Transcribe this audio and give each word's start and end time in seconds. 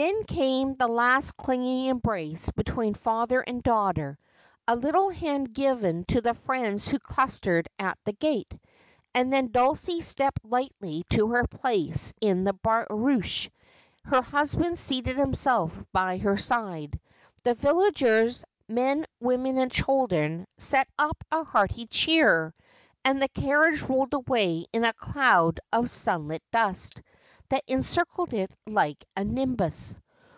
Then 0.00 0.22
came 0.22 0.76
the 0.76 0.86
last 0.86 1.36
clinging 1.36 1.86
embrace 1.86 2.48
between 2.52 2.94
father 2.94 3.40
and 3.40 3.64
daughter, 3.64 4.16
a 4.68 4.76
little 4.76 5.10
hand 5.10 5.52
given 5.52 6.04
to 6.04 6.20
the 6.20 6.34
friends 6.34 6.86
who 6.86 7.00
clustered 7.00 7.68
at 7.80 7.98
the 8.04 8.12
gate. 8.12 8.56
And 9.12 9.32
then 9.32 9.48
Dulcie 9.50 10.00
stepped 10.00 10.44
lightly 10.44 11.02
to 11.10 11.30
her 11.30 11.48
place 11.48 12.12
in 12.20 12.44
the 12.44 12.52
barouche, 12.52 13.48
her 14.04 14.22
husband 14.22 14.78
seated 14.78 15.16
himself 15.16 15.82
by 15.92 16.18
her 16.18 16.36
side, 16.36 17.00
the 17.42 17.54
villagers, 17.54 18.44
men, 18.68 19.04
women, 19.18 19.58
and 19.58 19.72
children, 19.72 20.46
set 20.58 20.86
up 20.96 21.24
a 21.32 21.42
hearty 21.42 21.88
cheer, 21.88 22.54
and 23.04 23.20
the 23.20 23.26
carriage 23.26 23.82
rolled 23.82 24.14
away 24.14 24.64
in 24.72 24.84
a 24.84 24.92
cloud 24.92 25.58
of 25.72 25.90
sunlit 25.90 26.44
dust, 26.52 27.02
that 27.50 27.64
encircled 27.66 28.34
it 28.34 28.50
like 28.66 29.02
a 29.16 29.24
nimbus. 29.24 29.98